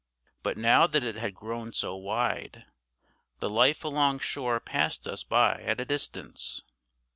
But 0.41 0.57
now 0.57 0.87
that 0.87 1.03
it 1.03 1.13
had 1.17 1.35
grown 1.35 1.73
so 1.73 1.95
wide, 1.95 2.65
the 3.39 3.51
life 3.51 3.83
along 3.83 4.17
shore 4.17 4.59
passed 4.59 5.07
us 5.07 5.21
by 5.23 5.61
at 5.61 5.79
a 5.79 5.85
distance. 5.85 6.63